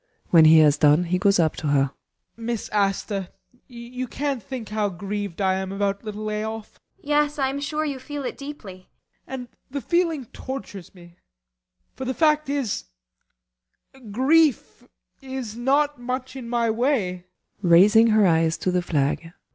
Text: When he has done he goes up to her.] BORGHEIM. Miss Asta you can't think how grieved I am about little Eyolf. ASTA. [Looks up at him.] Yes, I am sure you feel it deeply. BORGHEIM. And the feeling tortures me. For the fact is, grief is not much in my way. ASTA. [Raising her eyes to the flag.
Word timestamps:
When 0.31 0.45
he 0.45 0.57
has 0.57 0.79
done 0.79 1.03
he 1.03 1.19
goes 1.19 1.37
up 1.37 1.55
to 1.57 1.67
her.] 1.67 1.91
BORGHEIM. 2.35 2.45
Miss 2.47 2.69
Asta 2.71 3.29
you 3.67 4.07
can't 4.07 4.41
think 4.41 4.69
how 4.69 4.89
grieved 4.89 5.39
I 5.39 5.53
am 5.57 5.71
about 5.71 6.03
little 6.03 6.25
Eyolf. 6.27 6.69
ASTA. 6.71 6.71
[Looks 6.71 6.73
up 6.73 6.79
at 6.79 7.03
him.] 7.03 7.07
Yes, 7.07 7.37
I 7.37 7.49
am 7.51 7.59
sure 7.59 7.85
you 7.85 7.99
feel 7.99 8.25
it 8.25 8.35
deeply. 8.35 8.73
BORGHEIM. 8.73 8.87
And 9.27 9.47
the 9.69 9.79
feeling 9.81 10.25
tortures 10.33 10.95
me. 10.95 11.17
For 11.93 12.05
the 12.05 12.15
fact 12.15 12.49
is, 12.49 12.85
grief 14.09 14.87
is 15.21 15.55
not 15.55 15.99
much 16.01 16.35
in 16.35 16.49
my 16.49 16.71
way. 16.71 17.25
ASTA. 17.59 17.67
[Raising 17.67 18.07
her 18.07 18.25
eyes 18.25 18.57
to 18.57 18.71
the 18.71 18.81
flag. 18.81 19.33